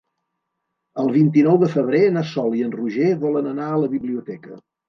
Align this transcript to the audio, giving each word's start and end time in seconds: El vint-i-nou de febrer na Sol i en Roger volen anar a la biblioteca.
El 1.03 1.11
vint-i-nou 1.17 1.59
de 1.65 1.69
febrer 1.75 2.01
na 2.17 2.25
Sol 2.31 2.57
i 2.61 2.65
en 2.69 2.73
Roger 2.79 3.13
volen 3.27 3.53
anar 3.55 3.71
a 3.75 3.79
la 3.85 3.95
biblioteca. 3.97 4.61